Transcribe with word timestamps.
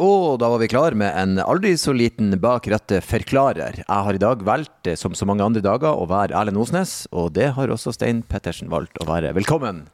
Og 0.00 0.38
da 0.40 0.48
var 0.48 0.62
vi 0.62 0.68
klar 0.72 0.94
med 0.96 1.12
en 1.12 1.36
aldri 1.44 1.74
så 1.76 1.92
liten 1.92 2.32
bak 2.40 2.64
rattet 2.72 3.04
forklarer. 3.04 3.82
Jeg 3.82 4.04
har 4.06 4.16
i 4.16 4.22
dag 4.22 4.40
valgt, 4.48 4.86
eh, 4.88 4.96
som 4.96 5.12
så 5.12 5.26
mange 5.28 5.44
andre 5.44 5.60
dager, 5.60 5.92
å 5.92 6.08
være 6.08 6.32
Erlend 6.32 6.56
Osnes, 6.56 7.06
og 7.12 7.34
det 7.36 7.50
har 7.52 7.68
også 7.68 7.92
Stein 7.92 8.22
Pettersen 8.22 8.70
valgt 8.72 8.96
å 8.96 9.04
være. 9.04 9.34
Velkommen! 9.36 9.90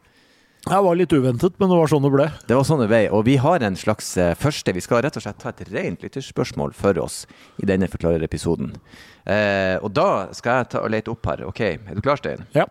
Det 0.66 0.78
var 0.82 0.96
litt 0.98 1.12
uventet, 1.14 1.58
men 1.58 1.70
det 1.70 1.76
var 1.78 1.90
sånn 1.90 2.02
det 2.06 2.12
ble. 2.14 2.24
Det 2.46 2.54
var 2.54 2.64
sånn 2.66 2.80
det 2.82 2.88
ble, 2.90 3.02
og 3.10 3.24
vi 3.26 3.36
har 3.42 3.62
en 3.66 3.78
slags 3.78 4.16
eh, 4.18 4.32
første 4.34 4.72
Vi 4.74 4.82
skal 4.82 5.02
rett 5.02 5.18
og 5.18 5.22
slett 5.22 5.38
ta 5.42 5.50
et 5.50 5.66
rent 5.74 6.02
lytterspørsmål 6.02 6.74
for 6.74 6.98
oss 7.02 7.24
i 7.62 7.66
denne 7.66 7.86
forklarerepisoden. 7.90 8.76
Eh, 9.26 9.74
og 9.82 9.90
da 9.90 10.28
skal 10.34 10.62
jeg 10.62 10.70
ta 10.70 10.82
og 10.86 10.90
lete 10.94 11.10
opp 11.10 11.26
her. 11.30 11.42
Ok, 11.50 11.62
er 11.66 11.94
du 11.94 12.02
klar, 12.02 12.22
Stein? 12.22 12.46
Ja. 12.54 12.66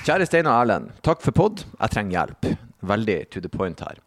Kjære 0.00 0.24
Stein 0.24 0.46
og 0.48 0.54
Erlend. 0.56 0.92
Takk 1.04 1.20
for 1.20 1.36
pod. 1.36 1.66
Jeg 1.76 1.92
trenger 1.92 2.14
hjelp. 2.14 2.46
Veldig 2.88 3.18
to 3.34 3.40
the 3.44 3.50
point 3.52 3.82
her. 3.84 3.98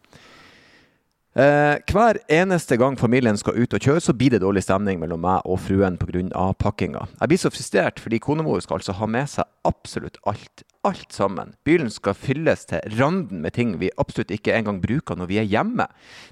Eh, 1.38 1.76
hver 1.90 2.18
eneste 2.30 2.76
gang 2.78 2.96
familien 2.98 3.38
skal 3.38 3.56
ut 3.58 3.74
og 3.74 3.82
kjøre, 3.82 4.02
så 4.02 4.14
blir 4.14 4.34
det 4.34 4.40
dårlig 4.42 4.64
stemning 4.66 4.98
mellom 4.98 5.22
meg 5.22 5.46
og 5.46 5.60
fruen 5.62 5.96
pga. 5.98 6.52
pakkinga. 6.58 7.06
Jeg 7.20 7.28
blir 7.28 7.38
så 7.38 7.50
frustrert 7.50 8.02
fordi 8.02 8.18
konemor 8.18 8.60
skal 8.62 8.78
altså 8.78 8.92
ha 8.92 9.06
med 9.06 9.30
seg 9.30 9.44
absolutt 9.64 10.18
alt. 10.26 10.62
Alt 10.84 11.12
sammen. 11.12 11.54
Bilen 11.64 11.90
skal 11.90 12.14
fylles 12.14 12.66
til 12.66 12.80
randen 12.98 13.40
med 13.40 13.54
ting 13.54 13.78
vi 13.78 13.90
absolutt 13.96 14.30
ikke 14.30 14.52
engang 14.52 14.82
bruker 14.82 15.14
når 15.16 15.26
vi 15.26 15.38
er 15.38 15.46
hjemme. 15.46 15.86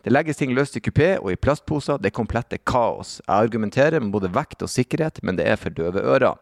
Det 0.05 0.13
legges 0.13 0.37
ting 0.37 0.55
løst 0.55 0.77
i 0.77 0.83
kupé 0.83 1.19
og 1.19 1.33
i 1.33 1.37
plastposer. 1.37 1.99
Det 1.99 2.11
er 2.11 2.19
komplette 2.19 2.59
kaos. 2.59 3.21
Jeg 3.27 3.47
argumenterer 3.47 4.01
med 4.01 4.13
både 4.13 4.35
vekt 4.35 4.63
og 4.63 4.69
sikkerhet, 4.69 5.23
men 5.23 5.37
det 5.37 5.47
er 5.47 5.57
for 5.57 5.71
døve 5.71 6.03
ører. 6.03 6.35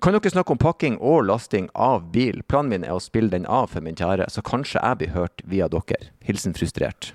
Kan 0.00 0.16
dere 0.16 0.32
snakke 0.32 0.54
om 0.54 0.60
pakking 0.60 0.96
og 1.04 1.26
lasting 1.28 1.68
av 1.76 2.06
bil? 2.14 2.40
Planen 2.48 2.72
min 2.72 2.84
er 2.88 2.96
å 2.96 3.00
spille 3.04 3.28
den 3.32 3.44
av 3.44 3.70
for 3.74 3.84
min 3.84 3.98
kjære, 3.98 4.30
så 4.32 4.40
kanskje 4.46 4.80
jeg 4.80 5.00
blir 5.02 5.10
hørt 5.16 5.42
via 5.44 5.68
dere. 5.68 6.10
Hilsen 6.24 6.54
frustrert. 6.56 7.12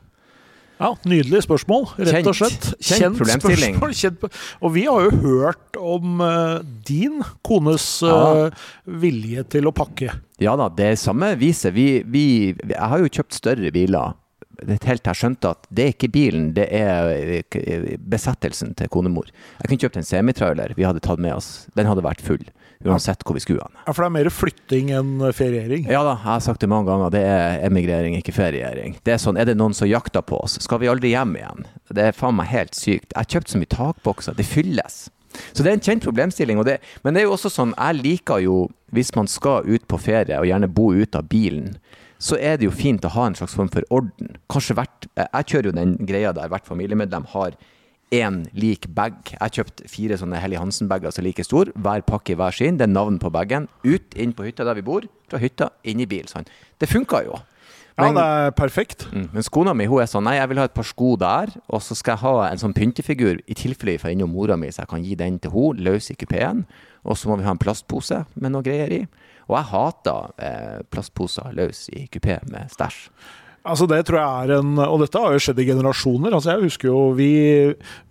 ja, 0.78 0.92
Nydelig 1.08 1.46
spørsmål, 1.48 1.86
rett 1.98 2.12
Kjent- 2.14 2.28
og 2.30 2.36
slett. 2.36 2.68
kjent 2.84 3.18
problemstilling. 3.18 3.78
spørsmål, 3.80 3.96
Kjent, 3.96 4.26
og 4.62 4.74
vi 4.76 4.84
har 4.86 5.08
jo 5.08 5.12
hørt 5.24 5.80
om 5.80 6.22
uh, 6.22 6.60
din 6.86 7.24
kones 7.48 7.88
uh, 8.04 8.52
vilje 8.86 9.44
til 9.56 9.66
å 9.66 9.74
pakke. 9.74 10.12
Ja 10.44 10.54
da, 10.60 10.68
det 10.70 10.92
er 10.92 11.00
samme 11.00 11.32
viset. 11.40 11.74
Vi, 11.74 12.04
vi, 12.06 12.54
jeg 12.54 12.92
har 12.92 13.00
jo 13.02 13.10
kjøpt 13.10 13.34
større 13.40 13.72
biler. 13.74 14.14
Det 14.56 14.78
er 14.78 14.88
helt 14.88 15.04
til 15.04 15.12
jeg 15.12 15.20
skjønte 15.20 15.50
at 15.52 15.66
det 15.76 15.84
er 15.84 15.96
ikke 15.96 16.12
bilen, 16.14 16.46
det 16.56 16.70
er 16.72 17.10
eh, 17.12 17.96
besettelsen 18.00 18.72
til 18.80 18.88
konemor. 18.94 19.28
Jeg 19.60 19.68
kunne 19.68 19.82
kjøpt 19.84 19.98
en 20.00 20.08
semitrailer 20.08 20.72
vi 20.78 20.86
hadde 20.88 21.02
tatt 21.04 21.20
med 21.20 21.34
oss. 21.36 21.68
Den 21.76 21.90
hadde 21.90 22.06
vært 22.06 22.24
full, 22.24 22.46
uansett 22.84 23.24
hvor 23.26 23.38
vi 23.38 23.44
skulle 23.44 23.64
hen. 23.64 23.78
Ja, 23.86 23.94
For 23.94 24.04
det 24.04 24.10
er 24.10 24.16
mer 24.18 24.30
flytting 24.34 24.92
enn 24.98 25.14
feriering. 25.36 25.88
Ja 25.90 26.04
da, 26.06 26.16
jeg 26.18 26.26
har 26.28 26.44
sagt 26.44 26.64
det 26.64 26.70
mange 26.72 26.90
ganger. 26.92 27.14
Det 27.14 27.24
er 27.24 27.60
emigrering, 27.68 28.18
ikke 28.20 28.36
feriering. 28.36 28.98
Det 29.06 29.16
Er 29.16 29.22
sånn, 29.22 29.40
er 29.40 29.48
det 29.48 29.58
noen 29.60 29.76
som 29.78 29.90
jakter 29.90 30.26
på 30.26 30.40
oss, 30.44 30.60
skal 30.64 30.82
vi 30.84 30.92
aldri 30.92 31.14
hjem 31.16 31.36
igjen. 31.40 31.68
Det 31.90 32.10
er 32.10 32.18
faen 32.18 32.36
meg 32.38 32.52
helt 32.52 32.76
sykt. 32.76 33.14
Jeg 33.14 33.20
har 33.22 33.30
kjøpt 33.38 33.54
så 33.54 33.62
mye 33.62 33.74
takbokser. 33.76 34.36
Det 34.38 34.48
fylles. 34.48 35.06
Så 35.54 35.64
det 35.64 35.72
er 35.72 35.78
en 35.78 35.84
kjent 35.84 36.04
problemstilling. 36.06 36.60
Og 36.60 36.68
det, 36.68 36.80
men 37.04 37.16
det 37.16 37.24
er 37.24 37.30
jo 37.30 37.36
også 37.36 37.52
sånn, 37.52 37.76
jeg 37.76 38.02
liker 38.02 38.44
jo, 38.44 38.58
hvis 38.96 39.14
man 39.16 39.28
skal 39.32 39.68
ut 39.68 39.88
på 39.88 40.00
ferie, 40.00 40.40
og 40.40 40.48
gjerne 40.48 40.72
bo 40.72 40.92
ut 40.96 41.16
av 41.18 41.28
bilen, 41.32 41.76
så 42.22 42.38
er 42.40 42.58
det 42.58 42.70
jo 42.70 42.74
fint 42.74 43.04
å 43.06 43.12
ha 43.12 43.26
en 43.28 43.36
slags 43.38 43.56
form 43.58 43.70
for 43.72 43.84
orden. 43.94 44.38
Kanskje 44.52 44.78
hvert 44.78 45.08
Jeg 45.20 45.48
kjører 45.52 45.68
jo 45.70 45.74
den 45.76 45.96
greia 46.08 46.32
der 46.34 46.48
hvert 46.52 46.68
familiemedlem 46.68 47.28
har 47.34 47.58
én 48.14 48.44
lik 48.54 48.88
bag. 48.94 49.18
Jeg 49.32 49.42
har 49.42 49.54
kjøpt 49.54 49.86
fire 49.90 50.18
sånne 50.20 50.40
Helly 50.42 50.60
Hansen-bager 50.60 51.14
som 51.14 51.24
er 51.24 51.30
like 51.30 51.46
stor. 51.46 51.72
Hver 51.74 52.06
pakke 52.06 52.36
i 52.36 52.38
hver 52.40 52.56
sin. 52.56 52.78
Det 52.78 52.86
er 52.88 52.94
navn 52.94 53.18
på 53.22 53.32
bagen. 53.34 53.68
Ut, 53.86 54.14
inn 54.16 54.36
på 54.36 54.46
hytta 54.46 54.68
der 54.68 54.78
vi 54.78 54.86
bor. 54.86 55.08
Fra 55.32 55.42
hytta, 55.42 55.72
inn 55.84 56.04
i 56.04 56.08
bil. 56.10 56.28
Sånn. 56.30 56.48
Det 56.80 56.90
funka 56.92 57.24
jo. 57.26 57.40
Ja, 57.96 58.10
det 58.12 58.24
er 58.24 58.50
perfekt. 58.52 59.06
Mm. 59.14 59.30
Mens 59.38 59.48
kona 59.48 59.72
mi 59.74 59.86
hun 59.88 60.02
er 60.04 60.10
sånn 60.12 60.26
Nei, 60.28 60.36
jeg 60.36 60.50
vil 60.52 60.60
ha 60.60 60.66
et 60.68 60.74
par 60.76 60.88
sko 60.88 61.14
der, 61.20 61.54
og 61.72 61.80
så 61.84 61.96
skal 61.96 62.18
jeg 62.18 62.24
ha 62.26 62.50
en 62.50 62.60
sånn 62.60 62.76
pyntefigur 62.76 63.40
i 63.40 63.56
tilfelle 63.56 63.96
jeg 63.96 64.02
får 64.04 64.12
innom 64.12 64.34
mora 64.36 64.58
mi, 64.60 64.68
så 64.68 64.84
jeg 64.84 64.92
kan 64.92 65.06
gi 65.06 65.16
den 65.16 65.38
til 65.40 65.54
henne 65.54 65.86
løs 65.88 66.12
i 66.12 66.18
kupeen. 66.20 66.66
Og 67.08 67.16
så 67.16 67.30
må 67.30 67.40
vi 67.40 67.48
ha 67.48 67.54
en 67.56 67.62
plastpose 67.62 68.26
med 68.36 68.52
noe 68.52 68.66
greier 68.66 68.92
i. 68.92 69.02
Og 69.48 69.56
jeg 69.60 69.70
hater 69.72 70.36
eh, 70.42 70.78
plastposer 70.92 71.56
løs 71.56 71.86
i 71.96 72.08
kupé 72.12 72.40
med 72.52 72.72
stæsj. 72.74 73.06
Altså 73.66 73.88
det 73.90 74.04
tror 74.06 74.20
jeg 74.20 74.46
er 74.46 74.60
en, 74.60 74.76
Og 74.84 75.00
dette 75.02 75.18
har 75.22 75.34
jo 75.34 75.42
skjedd 75.42 75.60
i 75.64 75.68
generasjoner. 75.68 76.36
altså 76.38 76.54
Jeg 76.54 76.68
husker 76.68 76.90
jo, 76.92 77.00
Vi, 77.18 77.30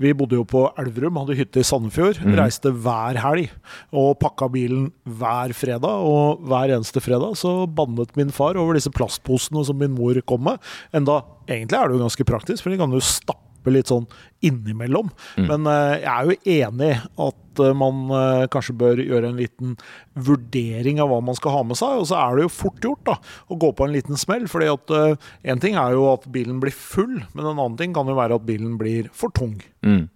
vi 0.03 0.13
bodde 0.17 0.41
jo 0.41 0.47
på 0.49 0.65
Elverum, 0.81 1.21
hadde 1.23 1.37
hytte 1.39 1.63
i 1.63 1.67
Sandefjord. 1.67 2.19
Reiste 2.39 2.73
hver 2.75 3.21
helg 3.23 3.53
og 3.95 4.19
pakka 4.23 4.49
bilen 4.51 4.89
hver 5.07 5.55
fredag. 5.55 6.03
Og 6.11 6.43
hver 6.51 6.75
eneste 6.75 7.03
fredag 7.05 7.39
så 7.39 7.55
bannet 7.71 8.17
min 8.19 8.35
far 8.35 8.59
over 8.59 8.75
disse 8.75 8.91
plastposene 8.95 9.63
som 9.69 9.79
min 9.79 9.95
mor 9.95 10.19
kom 10.27 10.43
med. 10.51 10.59
Enda 10.97 11.21
egentlig 11.47 11.79
er 11.79 11.89
det 11.89 11.99
jo 11.99 12.05
ganske 12.07 12.27
praktisk, 12.29 12.65
for 12.65 12.75
de 12.75 12.81
kan 12.81 12.91
jo 12.95 13.03
stappe 13.05 13.41
litt 13.73 13.89
sånn 13.89 14.05
innimellom. 14.45 15.11
Men 15.49 15.67
eh, 15.71 16.03
jeg 16.03 16.13
er 16.13 16.29
jo 16.29 16.55
enig 16.59 16.93
at 17.25 17.63
eh, 17.65 17.77
man 17.77 18.01
eh, 18.13 18.45
kanskje 18.53 18.77
bør 18.81 19.03
gjøre 19.03 19.31
en 19.31 19.41
liten 19.41 19.75
vurdering 20.27 21.01
av 21.03 21.11
hva 21.11 21.21
man 21.25 21.39
skal 21.39 21.57
ha 21.57 21.63
med 21.67 21.79
seg. 21.81 22.03
Og 22.03 22.09
så 22.11 22.19
er 22.21 22.37
det 22.37 22.47
jo 22.47 22.53
fort 22.53 22.89
gjort 22.89 23.05
da, 23.09 23.19
å 23.49 23.59
gå 23.61 23.71
på 23.77 23.87
en 23.87 23.95
liten 23.95 24.21
smell. 24.21 24.47
fordi 24.51 24.71
at 24.73 24.95
én 25.43 25.63
ting 25.63 25.79
er 25.81 25.97
jo 25.97 26.09
at 26.13 26.27
bilen 26.33 26.61
blir 26.63 26.75
full, 26.75 27.23
men 27.33 27.45
en 27.45 27.55
annen 27.55 27.79
ting 27.81 27.97
kan 27.97 28.11
jo 28.11 28.19
være 28.19 28.41
at 28.41 28.49
bilen 28.49 28.77
blir 28.81 29.09
for 29.17 29.33
tung. 29.35 29.57
Mm. 29.85 30.09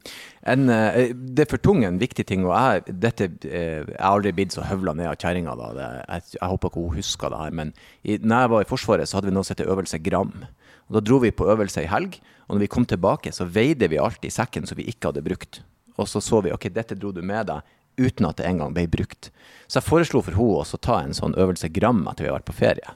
En, 0.49 0.69
det 0.69 1.45
er 1.45 1.51
for 1.51 1.61
tung 1.61 1.83
en 1.85 1.99
viktig 2.01 2.25
ting, 2.29 2.47
og 2.47 2.55
jeg, 2.55 2.97
dette, 3.03 3.27
jeg 3.45 3.83
har 3.91 4.15
aldri 4.15 4.33
blitt 4.37 4.55
så 4.57 4.65
høvla 4.65 4.95
ned 4.97 5.11
av 5.11 5.19
kjerringa. 5.21 5.57
Jeg, 5.77 6.29
jeg 6.39 6.53
håper 6.53 6.73
ikke 6.73 6.87
hun 6.87 7.01
husker 7.01 7.33
det 7.33 7.43
her, 7.43 7.59
men 7.61 7.75
i, 8.03 8.17
når 8.17 8.45
jeg 8.45 8.53
var 8.55 8.65
i 8.65 8.71
Forsvaret, 8.71 9.11
så 9.11 9.19
hadde 9.19 9.29
vi 9.29 9.37
noe 9.37 9.45
som 9.45 9.57
heter 9.57 9.73
Øvelse 9.73 10.01
Gram. 10.05 10.47
Og 10.89 10.99
Da 10.99 11.05
dro 11.05 11.19
vi 11.23 11.31
på 11.31 11.49
øvelse 11.49 11.85
i 11.85 11.91
helg, 11.91 12.19
og 12.49 12.57
når 12.57 12.65
vi 12.65 12.73
kom 12.73 12.87
tilbake, 12.89 13.33
så 13.33 13.45
veide 13.45 13.89
vi 13.93 14.01
alt 14.01 14.25
i 14.25 14.33
sekken 14.33 14.67
som 14.67 14.79
vi 14.79 14.89
ikke 14.89 15.11
hadde 15.11 15.25
brukt. 15.25 15.63
Og 15.99 16.09
så 16.09 16.23
så 16.25 16.41
vi 16.45 16.53
ok, 16.55 16.71
dette 16.73 16.97
dro 16.97 17.13
du 17.13 17.21
med 17.23 17.51
deg 17.51 17.61
uten 17.99 18.29
at 18.29 18.39
det 18.39 18.47
engang 18.47 18.73
ble 18.75 18.87
brukt. 18.91 19.31
Så 19.67 19.81
jeg 19.81 19.89
foreslo 19.89 20.23
for 20.23 20.37
henne 20.39 20.63
å 20.63 20.81
ta 20.81 21.01
en 21.03 21.17
sånn 21.17 21.37
Øvelse 21.37 21.69
Gram 21.75 22.05
etter 22.07 22.25
vi 22.25 22.31
har 22.31 22.39
vært 22.39 22.49
på 22.49 22.57
ferie. 22.57 22.95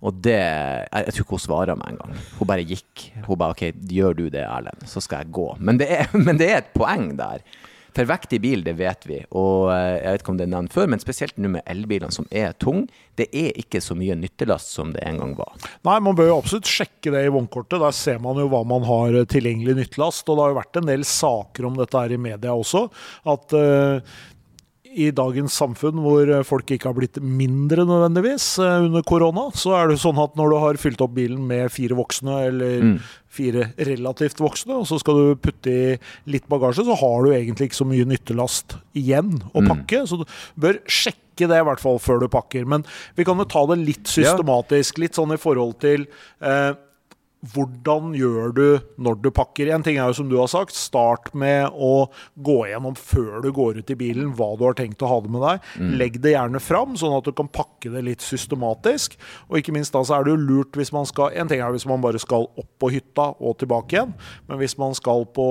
Og 0.00 0.16
det 0.24 0.36
Jeg, 0.40 1.04
jeg 1.06 1.14
tror 1.14 1.26
ikke 1.26 1.36
hun 1.36 1.44
svarer 1.44 1.78
meg 1.78 1.94
engang. 1.94 2.14
Hun 2.38 2.48
bare 2.48 2.64
gikk. 2.66 3.10
Hun 3.26 3.38
bare 3.40 3.54
OK, 3.54 3.64
gjør 3.92 4.16
du 4.16 4.24
det, 4.32 4.44
Erlend, 4.46 4.86
så 4.88 5.02
skal 5.04 5.24
jeg 5.24 5.34
gå. 5.36 5.46
Men 5.60 5.80
det 5.80 5.90
er, 5.96 6.08
men 6.26 6.40
det 6.40 6.50
er 6.50 6.62
et 6.62 6.72
poeng 6.76 7.12
der. 7.20 7.44
For 7.96 8.08
vekt 8.08 8.34
i 8.36 8.40
bil, 8.42 8.64
det 8.66 8.76
vet 8.78 9.06
vi. 9.08 9.20
Og 9.36 9.70
eh, 9.74 9.98
jeg 9.98 10.14
vet 10.14 10.24
ikke 10.24 10.32
om 10.34 10.40
det 10.40 10.46
er 10.46 10.52
nevnt 10.54 10.74
før, 10.74 10.88
men 10.92 11.02
spesielt 11.02 11.38
nå 11.40 11.52
med 11.56 11.66
elbilene 11.70 12.14
som 12.14 12.28
er 12.30 12.54
tung, 12.62 12.86
det 13.20 13.28
er 13.36 13.52
ikke 13.60 13.82
så 13.84 13.96
mye 13.98 14.16
nyttelast 14.16 14.72
som 14.76 14.94
det 14.94 15.04
en 15.06 15.20
gang 15.20 15.36
var. 15.38 15.54
Nei, 15.86 15.98
man 16.04 16.16
bør 16.18 16.30
jo 16.30 16.38
absolutt 16.40 16.70
sjekke 16.70 17.12
det 17.14 17.24
i 17.26 17.32
vognkortet. 17.34 17.80
Der 17.82 17.96
ser 17.96 18.20
man 18.22 18.40
jo 18.40 18.48
hva 18.52 18.62
man 18.68 18.86
har 18.88 19.22
eh, 19.22 19.28
tilgjengelig 19.30 19.78
nyttelast. 19.82 20.26
Og 20.28 20.36
det 20.36 20.46
har 20.46 20.54
jo 20.54 20.60
vært 20.60 20.80
en 20.80 20.92
del 20.92 21.06
saker 21.08 21.70
om 21.70 21.80
dette 21.80 22.04
her 22.04 22.16
i 22.16 22.20
media 22.20 22.56
også. 22.56 22.86
At 23.30 23.56
eh, 23.58 24.14
i 24.90 25.10
dagens 25.14 25.54
samfunn 25.54 26.00
hvor 26.02 26.28
eh, 26.30 26.44
folk 26.46 26.70
ikke 26.74 26.90
har 26.90 26.96
blitt 26.96 27.20
mindre 27.22 27.84
nødvendigvis 27.86 28.52
eh, 28.62 28.86
under 28.88 29.04
korona, 29.06 29.46
så 29.54 29.74
er 29.78 29.90
det 29.90 30.00
sånn 30.02 30.18
at 30.22 30.36
når 30.38 30.52
du 30.52 30.58
har 30.64 30.80
fylt 30.82 31.04
opp 31.04 31.14
bilen 31.16 31.44
med 31.46 31.70
fire 31.74 31.98
voksne 31.98 32.40
eller 32.48 32.92
fire 33.30 33.68
relativt 33.86 34.42
voksne, 34.42 34.80
og 34.82 34.88
så 34.90 34.98
skal 35.00 35.18
du 35.18 35.40
putte 35.40 35.70
i 35.70 35.96
litt 36.32 36.48
bagasje, 36.50 36.84
så 36.86 36.96
har 36.98 37.24
du 37.24 37.32
egentlig 37.36 37.70
ikke 37.70 37.80
så 37.80 37.86
mye 37.88 38.08
nyttelast 38.10 38.76
igjen 38.98 39.36
å 39.54 39.62
pakke. 39.68 40.02
Så 40.10 40.18
du 40.22 40.26
bør 40.60 40.80
sjekke 40.90 41.46
det 41.50 41.60
i 41.62 41.66
hvert 41.68 41.82
fall 41.82 42.00
før 42.02 42.24
du 42.24 42.28
pakker. 42.32 42.66
Men 42.68 42.82
vi 43.16 43.26
kan 43.28 43.38
jo 43.38 43.46
ta 43.48 43.62
det 43.70 43.78
litt 43.84 44.10
systematisk, 44.10 44.98
litt 45.02 45.18
sånn 45.18 45.36
i 45.36 45.40
forhold 45.40 45.78
til 45.84 46.08
eh, 46.42 46.72
hvordan 47.40 48.12
gjør 48.12 48.52
du 48.52 48.64
når 49.00 49.16
du 49.24 49.30
pakker? 49.32 49.70
En 49.72 49.84
ting 49.84 49.96
er 49.96 50.10
jo 50.10 50.18
som 50.18 50.28
du 50.28 50.36
har 50.36 50.50
sagt, 50.52 50.76
start 50.76 51.30
med 51.32 51.72
å 51.72 52.10
gå 52.44 52.56
gjennom 52.68 52.96
før 52.98 53.40
du 53.44 53.48
går 53.56 53.80
ut 53.80 53.92
i 53.92 53.96
bilen 53.98 54.34
hva 54.36 54.50
du 54.60 54.66
har 54.66 54.76
tenkt 54.76 55.00
å 55.00 55.08
ha 55.08 55.20
det 55.24 55.32
med 55.32 55.44
deg. 55.46 55.70
Legg 56.00 56.18
det 56.20 56.34
gjerne 56.34 56.60
fram, 56.60 56.98
sånn 57.00 57.16
at 57.16 57.28
du 57.28 57.32
kan 57.36 57.48
pakke 57.48 57.92
det 57.94 58.04
litt 58.04 58.24
systematisk. 58.24 59.16
Og 59.48 59.60
ikke 59.60 59.74
minst 59.76 59.96
da 59.96 60.04
så 60.04 60.18
er 60.18 60.26
det 60.26 60.34
jo 60.34 60.42
lurt 60.42 60.76
hvis 60.76 60.92
man 60.92 61.08
skal 61.08 61.32
En 61.40 61.48
ting 61.48 61.62
er 61.62 61.72
hvis 61.72 61.86
man 61.88 62.02
bare 62.02 62.20
skal 62.20 62.46
opp 62.58 62.68
på 62.80 62.90
hytta 62.92 63.30
og 63.38 63.56
tilbake 63.60 63.96
igjen, 63.96 64.12
men 64.48 64.60
hvis 64.60 64.76
man 64.80 64.94
skal 64.96 65.24
på 65.36 65.46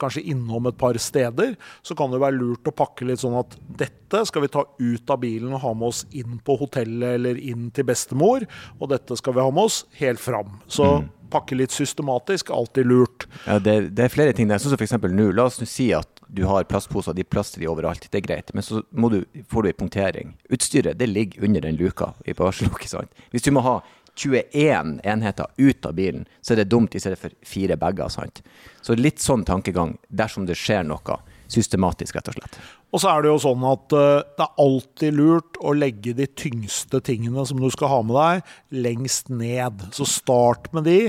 kanskje 0.00 0.24
innom 0.32 0.68
et 0.70 0.78
par 0.80 0.96
steder, 1.00 1.54
så 1.84 1.96
kan 1.98 2.12
det 2.12 2.20
være 2.22 2.38
lurt 2.38 2.68
å 2.68 2.74
pakke 2.76 3.08
litt 3.08 3.20
sånn 3.22 3.36
at 3.38 3.56
dette 3.80 4.22
skal 4.28 4.44
vi 4.44 4.52
ta 4.54 4.62
ut 4.64 5.12
av 5.12 5.20
bilen 5.20 5.52
og 5.56 5.62
ha 5.64 5.74
med 5.76 5.90
oss 5.90 6.04
inn 6.16 6.38
på 6.44 6.56
hotellet 6.60 7.18
eller 7.18 7.40
inn 7.40 7.68
til 7.74 7.88
bestemor, 7.88 8.46
og 8.78 8.90
dette 8.92 9.18
skal 9.18 9.36
vi 9.36 9.44
ha 9.44 9.52
med 9.52 9.68
oss 9.68 9.82
helt 10.00 10.22
fram. 10.22 10.60
Så 10.70 10.86
pakke 11.30 11.58
litt 11.58 11.74
systematisk, 11.74 12.50
alltid 12.54 12.86
lurt. 12.86 13.26
Ja, 13.46 13.58
det, 13.62 13.76
det 13.96 14.06
er 14.06 14.12
flere 14.12 14.36
ting 14.36 14.50
der. 14.50 14.62
Sånn 14.62 14.74
som 14.74 14.84
eksempel 14.86 15.14
nå. 15.14 15.30
La 15.36 15.48
oss 15.50 15.60
nå 15.60 15.68
si 15.70 15.90
at 15.96 16.16
du 16.26 16.44
har 16.50 16.66
plastposer, 16.70 17.14
de 17.14 17.24
plaster 17.24 17.62
de 17.62 17.68
overalt. 17.70 18.08
Det 18.10 18.18
er 18.18 18.26
greit. 18.26 18.50
Men 18.54 18.66
så 18.66 18.82
du, 18.82 19.20
får 19.50 19.62
du 19.62 19.70
ei 19.70 19.76
punktering. 19.78 20.34
Utstyret 20.50 20.98
det 20.98 21.10
ligger 21.10 21.46
under 21.46 21.68
den 21.68 21.78
luka 21.78 22.12
i 22.24 22.34
bagasjelokket. 22.34 23.14
Hvis 23.34 23.46
du 23.46 23.52
må 23.54 23.62
ha 23.66 23.78
21 24.16 25.00
enheter 25.04 25.46
ut 25.56 25.86
av 25.86 25.94
bilen, 25.94 26.26
så 26.40 26.54
er 26.54 26.62
det 26.62 26.70
dumt 26.72 26.94
i 26.94 27.00
stedet 27.00 27.20
for 27.20 27.34
fire 27.46 27.76
bager. 27.76 28.08
sant? 28.08 28.42
Så 28.82 28.96
litt 28.96 29.20
sånn 29.20 29.44
tankegang 29.44 29.96
dersom 30.08 30.46
det 30.48 30.56
skjer 30.58 30.86
noe 30.88 31.20
systematisk, 31.52 32.16
rett 32.16 32.30
og 32.32 32.36
slett. 32.38 32.58
Og 32.94 33.02
så 33.02 33.10
er 33.10 33.24
det 33.24 33.28
jo 33.32 33.38
sånn 33.42 33.64
at 33.66 33.94
uh, 33.96 34.22
det 34.38 34.44
er 34.44 34.60
alltid 34.62 35.16
lurt 35.18 35.58
å 35.58 35.74
legge 35.76 36.14
de 36.16 36.28
tyngste 36.38 37.00
tingene 37.04 37.42
som 37.48 37.58
du 37.60 37.66
skal 37.74 37.90
ha 37.92 37.98
med 38.06 38.16
deg, 38.16 38.54
lengst 38.86 39.28
ned. 39.28 39.82
Så 39.96 40.06
start 40.08 40.70
med 40.76 40.86
de. 40.88 41.00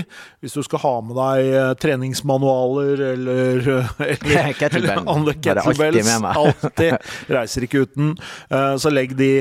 Hvis 0.42 0.58
du 0.58 0.64
skal 0.66 0.82
ha 0.84 0.96
med 1.06 1.16
deg 1.20 1.52
uh, 1.54 1.70
treningsmanualer 1.80 3.06
eller, 3.14 3.62
uh, 3.70 3.94
eller, 4.10 4.52
Kettlebell. 4.60 4.90
eller 4.98 5.14
andre 5.16 5.38
alltid 5.38 5.46
kettlebells. 5.46 6.12
meg. 6.26 6.42
Alltid. 6.48 7.10
Reiser 7.32 7.66
ikke 7.66 7.86
uten. 7.86 8.14
så 8.82 8.90
legg 8.92 9.14
de 9.18 9.32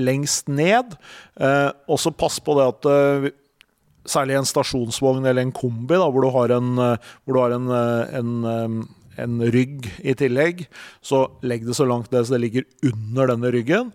lengst 0.00 0.48
ned. 0.52 0.96
og 1.88 2.00
så 2.00 2.12
pass 2.12 2.38
på 2.44 2.56
det 2.58 2.66
at 2.72 3.36
Særlig 4.10 4.38
en 4.38 4.48
stasjonsvogn 4.48 5.26
eller 5.28 5.44
en 5.44 5.52
kombi, 5.54 5.94
da, 5.94 6.06
hvor 6.08 6.24
du 6.24 6.30
har 6.34 6.54
en, 6.56 6.70
du 7.28 7.36
har 7.36 7.52
en, 7.54 7.68
en 8.16 8.80
en 9.16 9.40
rygg 9.52 9.90
i 10.06 10.14
tillegg, 10.14 10.66
så 11.02 11.26
legg 11.42 11.66
det 11.66 11.76
så 11.76 11.86
langt 11.88 12.12
ned 12.12 12.26
så 12.26 12.36
det 12.36 12.44
ligger 12.44 12.68
under 12.92 13.32
denne 13.34 13.52
ryggen. 13.54 13.94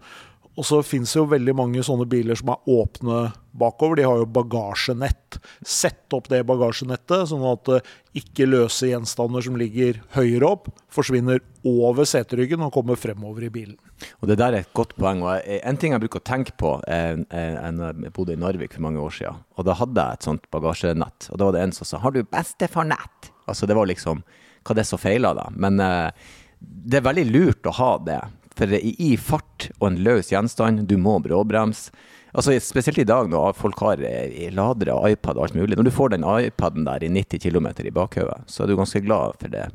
Og 0.55 0.63
så 0.63 0.79
fins 0.87 1.11
det 1.11 1.19
jo 1.19 1.27
veldig 1.27 1.53
mange 1.57 1.83
sånne 1.83 2.05
biler 2.07 2.37
som 2.39 2.53
er 2.53 2.69
åpne 2.71 3.25
bakover. 3.59 3.99
De 3.99 4.05
har 4.07 4.21
jo 4.21 4.27
bagasjenett. 4.37 5.35
Sett 5.67 6.15
opp 6.15 6.29
det 6.31 6.45
bagasjenettet, 6.47 7.27
sånn 7.27 7.43
at 7.49 7.71
eh, 7.75 7.89
ikke 8.21 8.47
løse 8.47 8.87
gjenstander 8.87 9.43
som 9.43 9.57
ligger 9.59 9.99
høyere 10.15 10.47
opp, 10.47 10.69
forsvinner 10.95 11.41
over 11.67 12.07
seteryggen 12.07 12.63
og 12.63 12.71
kommer 12.75 12.99
fremover 12.99 13.49
i 13.49 13.51
bilen. 13.51 13.75
Og 14.21 14.31
Det 14.31 14.39
der 14.39 14.55
er 14.55 14.63
et 14.63 14.71
godt 14.75 14.95
poeng. 14.95 15.25
og 15.27 15.43
En 15.43 15.81
ting 15.81 15.91
jeg 15.91 16.03
bruker 16.05 16.23
å 16.23 16.27
tenke 16.27 16.55
på 16.59 16.77
Jeg 16.87 18.11
bodde 18.15 18.35
i 18.35 18.39
Narvik 18.39 18.75
for 18.75 18.87
mange 18.87 19.03
år 19.03 19.11
siden, 19.11 19.43
og 19.55 19.67
da 19.67 19.75
hadde 19.75 20.07
jeg 20.07 20.19
et 20.19 20.29
sånt 20.29 20.49
bagasjenett. 20.55 21.29
Og 21.31 21.39
da 21.39 21.49
var 21.49 21.57
det 21.57 21.63
en 21.63 21.75
som 21.75 21.85
sa 21.85 21.97
'Har 21.99 22.11
du 22.11 22.23
bestefarnett?' 22.23 23.31
Altså 23.47 23.67
det 23.67 23.75
var 23.75 23.85
liksom 23.85 24.23
hva 24.65 24.75
det 24.75 24.85
er 24.85 24.89
som 24.89 25.01
feiler, 25.01 25.37
da. 25.37 25.47
Men 25.53 25.79
eh, 25.83 26.33
det 26.59 26.99
er 26.99 27.07
veldig 27.07 27.29
lurt 27.29 27.69
å 27.69 27.75
ha 27.79 27.91
det. 28.05 28.19
For 28.55 28.71
i 28.71 29.15
fart 29.19 29.69
og 29.79 29.89
en 29.89 30.03
løs 30.05 30.31
gjenstand, 30.31 30.85
du 30.89 30.97
må 31.01 31.17
bråbremse. 31.23 31.93
Altså, 32.35 32.51
spesielt 32.59 32.99
i 32.99 33.07
dag 33.07 33.29
når 33.31 33.53
folk 33.55 33.79
har 33.85 34.01
eh, 34.03 34.49
ladere 34.51 34.95
og 34.95 35.13
iPad 35.15 35.39
og 35.39 35.47
alt 35.47 35.55
mulig. 35.55 35.77
Når 35.79 35.87
du 35.87 35.95
får 35.95 36.11
den 36.15 36.27
iPaden 36.27 36.87
der 36.87 37.05
i 37.05 37.11
90 37.11 37.39
km 37.45 37.69
i 37.79 37.93
bakhodet, 37.95 38.41
så 38.51 38.63
er 38.63 38.71
du 38.71 38.79
ganske 38.79 39.03
glad 39.05 39.37
for 39.39 39.53
det 39.53 39.69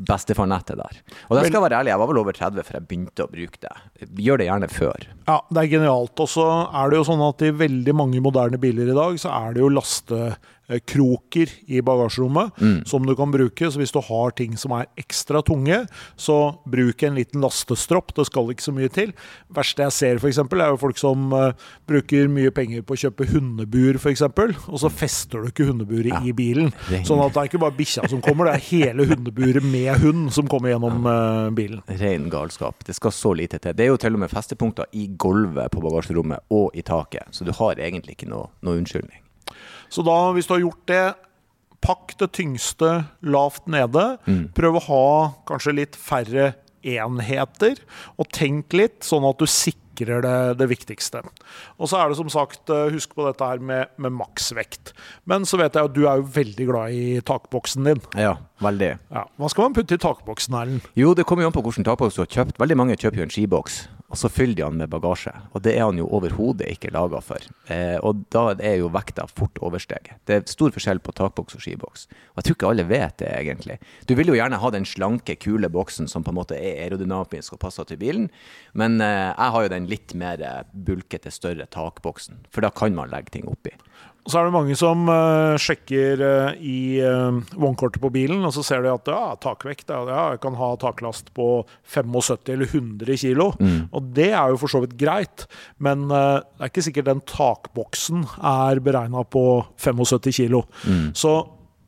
bestefarnettet 0.00 0.78
der. 0.80 1.00
Og 1.28 1.36
det 1.36 1.44
skal 1.44 1.58
jeg 1.58 1.64
være 1.66 1.80
ærlig, 1.80 1.92
jeg 1.92 2.00
var 2.00 2.08
vel 2.10 2.20
over 2.22 2.36
30 2.36 2.66
før 2.66 2.78
jeg 2.78 2.86
begynte 2.88 3.26
å 3.26 3.30
bruke 3.30 3.60
det. 3.62 3.74
Gjør 4.24 4.40
det 4.40 4.46
gjerne 4.48 4.70
før. 4.72 5.06
Ja, 5.28 5.36
det 5.50 5.62
er 5.62 5.72
genialt. 5.74 6.22
Og 6.24 6.30
så 6.32 6.46
er 6.66 6.90
det 6.90 7.00
jo 7.00 7.06
sånn 7.10 7.24
at 7.26 7.44
i 7.44 7.52
veldig 7.60 7.96
mange 7.98 8.22
moderne 8.24 8.60
biler 8.62 8.90
i 8.90 8.96
dag, 8.96 9.20
så 9.20 9.32
er 9.36 9.54
det 9.54 9.64
jo 9.64 9.72
laste 9.72 10.32
kroker 10.78 11.50
i 11.66 11.80
bagasjerommet 11.84 12.60
mm. 12.60 12.78
som 12.86 13.06
du 13.06 13.14
kan 13.18 13.32
bruke. 13.32 13.70
Så 13.70 13.80
hvis 13.80 13.94
du 13.94 14.00
har 14.04 14.34
ting 14.38 14.56
som 14.60 14.74
er 14.76 14.88
ekstra 15.00 15.42
tunge, 15.46 15.82
så 16.20 16.38
bruk 16.70 17.02
en 17.06 17.18
liten 17.18 17.42
lastestropp. 17.44 18.14
Det 18.16 18.26
skal 18.28 18.52
ikke 18.52 18.66
så 18.66 18.74
mye 18.76 18.90
til. 18.92 19.14
Det 19.14 19.58
verste 19.60 19.86
jeg 19.86 19.96
ser, 19.96 20.20
f.eks., 20.20 20.40
er 20.60 20.74
jo 20.74 20.80
folk 20.80 21.00
som 21.00 21.32
uh, 21.34 21.52
bruker 21.88 22.30
mye 22.30 22.52
penger 22.54 22.84
på 22.86 22.96
å 22.96 23.00
kjøpe 23.04 23.28
hundebur, 23.32 23.98
f.eks., 24.00 24.26
og 24.70 24.78
så 24.80 24.90
fester 24.92 25.42
du 25.42 25.50
ikke 25.50 25.68
hundeburet 25.70 26.12
ja. 26.12 26.20
i 26.26 26.34
bilen. 26.36 26.70
Sånn 27.06 27.22
at 27.22 27.34
det 27.34 27.42
er 27.42 27.50
ikke 27.50 27.62
bare 27.62 27.76
bikkja 27.78 28.06
som 28.10 28.22
kommer, 28.24 28.50
det 28.50 28.58
er 28.58 28.66
hele 28.70 29.06
hundeburet 29.10 29.64
med 29.64 30.04
hund 30.04 30.28
som 30.34 30.48
kommer 30.50 30.74
gjennom 30.74 31.06
uh, 31.08 31.48
bilen. 31.56 31.82
Ren 32.00 32.28
galskap. 32.32 32.84
Det 32.86 32.96
skal 32.96 33.14
så 33.14 33.34
lite 33.36 33.60
til. 33.62 33.76
Det 33.76 33.86
er 33.86 33.92
jo 33.92 34.00
til 34.00 34.16
og 34.16 34.24
med 34.24 34.32
festepunkter 34.32 34.90
i 34.96 35.08
gulvet 35.20 35.72
på 35.72 35.82
bagasjerommet 35.84 36.46
og 36.54 36.76
i 36.76 36.84
taket, 36.86 37.30
så 37.34 37.46
du 37.46 37.52
har 37.56 37.80
egentlig 37.80 38.18
ikke 38.18 38.30
noe, 38.30 38.50
noe 38.66 38.80
unnskyldning. 38.80 39.20
Så 39.90 40.04
da, 40.06 40.18
hvis 40.36 40.48
du 40.48 40.54
har 40.54 40.64
gjort 40.64 40.86
det, 40.90 41.04
pakk 41.84 42.16
det 42.20 42.30
tyngste 42.36 42.90
lavt 43.24 43.68
nede. 43.70 44.14
Mm. 44.28 44.48
Prøv 44.56 44.78
å 44.78 44.86
ha 44.88 45.06
kanskje 45.48 45.78
litt 45.80 45.98
færre 45.98 46.52
enheter, 46.80 47.80
og 48.16 48.30
tenk 48.32 48.72
litt, 48.76 49.02
sånn 49.04 49.26
at 49.28 49.40
du 49.40 49.44
sikrer 49.50 50.22
det, 50.24 50.36
det 50.62 50.68
viktigste. 50.70 51.20
Og 51.76 51.90
så 51.90 51.98
er 52.00 52.08
det 52.08 52.16
som 52.16 52.30
sagt, 52.32 52.62
eh, 52.72 52.88
husk 52.94 53.12
på 53.16 53.26
dette 53.26 53.44
her 53.44 53.60
med, 53.60 53.92
med 54.00 54.14
maksvekt. 54.16 54.94
Men 55.28 55.44
så 55.48 55.60
vet 55.60 55.76
jeg 55.76 55.90
at 55.90 55.96
du 55.96 56.06
er 56.06 56.22
jo 56.22 56.30
veldig 56.38 56.68
glad 56.70 56.96
i 56.96 57.20
takboksen 57.20 57.90
din. 57.90 58.00
Ja, 58.16 58.38
veldig. 58.64 58.94
Ja. 59.12 59.26
Hva 59.36 59.52
skal 59.52 59.68
man 59.68 59.76
putte 59.76 59.98
i 59.98 60.00
takboksen, 60.00 60.56
Erlend? 60.56 60.88
Jo, 60.96 61.12
det 61.12 61.28
kommer 61.28 61.44
jo 61.44 61.52
an 61.52 61.58
på 61.58 61.64
hvilken 61.68 61.88
takboks 61.88 62.16
du 62.16 62.24
har 62.24 62.32
kjøpt. 62.32 62.60
Veldig 62.62 62.80
mange 62.80 62.96
kjøper 62.96 63.20
jo 63.20 63.28
en 63.28 63.36
skiboks 63.36 63.82
og 64.10 64.18
så 64.18 64.28
fyller 64.32 64.58
de 64.58 64.64
han 64.66 64.78
med 64.80 64.90
bagasje. 64.90 65.32
Og 65.54 65.62
det 65.62 65.76
er 65.76 65.84
han 65.86 65.98
jo 66.00 66.08
overhodet 66.10 66.66
ikke 66.72 66.90
laga 66.94 67.20
for. 67.22 67.44
Eh, 67.70 67.94
og 68.02 68.24
da 68.34 68.56
er 68.58 68.80
jo 68.80 68.90
vekta 68.90 69.28
fort 69.30 69.60
oversteget. 69.62 70.18
Det 70.26 70.36
er 70.36 70.50
stor 70.50 70.74
forskjell 70.74 70.98
på 71.04 71.14
takboks 71.14 71.54
og 71.54 71.62
skiboks. 71.62 72.08
Og 72.32 72.40
jeg 72.40 72.48
tror 72.48 72.58
ikke 72.58 72.72
alle 72.72 72.88
vet 72.90 73.16
det, 73.22 73.30
egentlig. 73.38 73.78
Du 74.10 74.16
vil 74.18 74.32
jo 74.32 74.36
gjerne 74.38 74.58
ha 74.58 74.72
den 74.74 74.88
slanke, 74.88 75.38
kule 75.38 75.70
boksen 75.70 76.10
som 76.10 76.26
på 76.26 76.34
en 76.34 76.40
måte 76.40 76.58
er 76.58 76.82
aerodynamisk 76.88 77.54
og 77.54 77.62
passer 77.62 77.86
til 77.86 78.00
bilen, 78.02 78.26
men 78.74 78.98
eh, 78.98 79.30
jeg 79.30 79.54
har 79.54 79.66
jo 79.66 79.74
den 79.76 79.86
litt 79.90 80.16
mer 80.18 80.42
bulkete, 80.74 81.30
større 81.30 81.68
takboksen. 81.70 82.42
For 82.50 82.66
da 82.66 82.74
kan 82.74 82.98
man 82.98 83.14
legge 83.14 83.38
ting 83.38 83.46
oppi. 83.50 83.76
Og 84.20 84.32
så 84.32 84.36
er 84.36 84.46
det 84.46 84.52
mange 84.52 84.74
som 84.76 85.06
uh, 85.08 85.56
sjekker 85.60 86.20
uh, 86.20 86.58
i 86.60 87.00
uh, 87.00 87.38
vognkortet 87.56 88.02
på 88.02 88.10
bilen, 88.12 88.42
og 88.44 88.52
så 88.52 88.62
ser 88.66 88.84
de 88.84 88.92
at 88.92 89.08
ja, 89.08 89.32
takvekt 89.40 89.88
ja, 89.88 90.02
jeg 90.34 90.42
kan 90.42 90.58
ha 90.60 90.68
taklast 90.80 91.32
på 91.36 91.64
75 91.88 92.52
eller 92.52 92.68
100 92.68 93.16
kg. 93.16 93.46
Mm. 93.56 93.88
Og 93.96 94.12
det 94.18 94.28
er 94.34 94.52
jo 94.52 94.60
for 94.60 94.72
så 94.72 94.82
vidt 94.84 94.98
greit, 95.00 95.46
men 95.80 96.06
det 96.10 96.20
er 96.60 96.68
ikke 96.68 96.84
sikkert 96.84 97.08
den 97.08 97.24
takboksen 97.32 98.26
er 98.44 98.82
beregna 98.84 99.24
på 99.24 99.44
75 99.80 100.28
kg. 100.36 100.60
Mm. 100.84 101.10
Så 101.16 101.34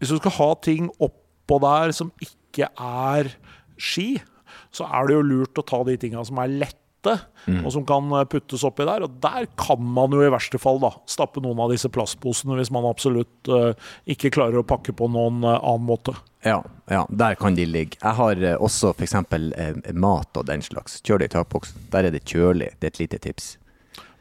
hvis 0.00 0.10
du 0.10 0.18
skal 0.18 0.38
ha 0.40 0.50
ting 0.64 0.90
oppå 1.04 1.60
der 1.62 1.92
som 1.94 2.14
ikke 2.24 2.72
er 2.72 3.34
ski, 3.76 4.16
så 4.72 4.88
er 4.88 5.06
det 5.06 5.18
jo 5.18 5.26
lurt 5.28 5.60
å 5.60 5.68
ta 5.68 5.82
de 5.84 5.98
tinga 6.00 6.24
som 6.24 6.40
er 6.40 6.56
lette 6.64 6.81
mm. 7.10 7.62
og 7.64 7.72
som 7.74 7.84
kan 7.88 8.10
eh, 8.18 8.26
puttes 8.30 8.64
oppi 8.66 8.86
der. 8.88 9.04
Og 9.06 9.16
der 9.22 9.48
kan 9.60 9.82
man 9.82 10.14
jo 10.14 10.22
i 10.24 10.32
verste 10.32 10.60
fall 10.62 10.80
da, 10.82 10.92
stappe 11.10 11.42
noen 11.44 11.60
av 11.62 11.72
disse 11.72 11.90
plastposene 11.92 12.58
hvis 12.58 12.72
man 12.74 12.86
absolutt 12.88 13.50
uh, 13.52 13.72
ikke 14.10 14.32
klarer 14.34 14.60
å 14.60 14.66
pakke 14.66 14.94
på 14.96 15.08
noen 15.12 15.42
uh, 15.46 15.56
annen 15.58 15.88
måte. 15.88 16.14
Ja, 16.46 16.60
ja, 16.90 17.04
der 17.08 17.38
kan 17.38 17.56
de 17.58 17.66
ligge. 17.68 17.98
Jeg 18.02 18.18
har 18.18 18.44
uh, 18.44 18.52
også 18.62 18.92
f.eks. 18.96 19.16
Mat 19.94 20.38
og 20.38 20.46
den 20.48 20.64
slags. 20.64 21.00
Kjør 21.06 21.22
det 21.22 21.30
i 21.32 21.34
takboksen. 21.38 21.88
Der 21.94 22.08
er 22.08 22.14
det 22.14 22.24
kjølig. 22.28 22.72
Det 22.78 22.88
er 22.90 22.94
et 22.94 23.02
lite 23.02 23.22
tips. 23.28 23.56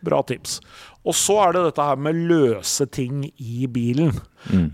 Bra 0.01 0.23
tips. 0.25 0.59
Og 1.05 1.17
så 1.17 1.37
er 1.43 1.55
det 1.55 1.67
dette 1.69 1.85
her 1.85 2.01
med 2.01 2.17
løse 2.29 2.87
ting 2.89 3.27
i 3.37 3.67
bilen. 3.69 4.15
Mm. 4.49 4.69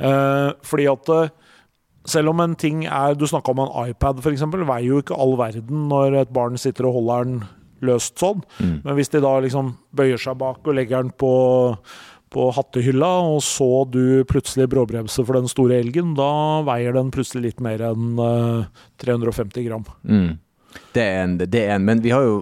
Fordi 0.63 0.85
at 0.91 1.11
selv 2.07 2.31
om 2.31 2.39
en 2.43 2.55
ting 2.55 2.85
er 2.85 3.15
Du 3.19 3.27
snakka 3.27 3.51
om 3.51 3.65
en 3.65 3.89
iPad, 3.89 4.21
f.eks. 4.23 4.45
Veier 4.47 4.87
jo 4.87 5.01
ikke 5.03 5.17
all 5.19 5.35
verden 5.39 5.87
når 5.91 6.21
et 6.23 6.33
barn 6.33 6.57
sitter 6.59 6.87
og 6.87 6.99
holder 7.01 7.27
den 7.27 7.39
løst 7.85 8.17
sånn. 8.21 8.43
Mm. 8.59 8.77
Men 8.85 8.97
hvis 8.97 9.11
de 9.13 9.23
da 9.23 9.33
liksom 9.43 9.73
bøyer 9.97 10.21
seg 10.21 10.39
bak 10.41 10.65
og 10.65 10.77
legger 10.77 11.05
den 11.05 11.13
på, 11.17 11.33
på 12.33 12.49
hattehylla, 12.55 13.11
og 13.33 13.41
så 13.45 13.69
du 13.91 14.23
plutselig 14.29 14.69
bråbremser 14.73 15.27
for 15.27 15.39
den 15.39 15.51
store 15.51 15.79
elgen, 15.81 16.15
da 16.17 16.63
veier 16.67 16.97
den 16.97 17.13
plutselig 17.13 17.51
litt 17.51 17.63
mer 17.63 17.83
enn 17.91 18.19
uh, 18.19 18.65
eh, 18.65 18.85
350 19.05 19.67
gram. 19.69 19.87
Mm. 20.03 20.37
Det 20.93 21.03
er, 21.03 21.21
en, 21.23 21.37
det 21.39 21.61
er 21.63 21.75
en, 21.75 21.85
men 21.87 22.01
vi 22.03 22.11
har 22.13 22.25
jo 22.25 22.41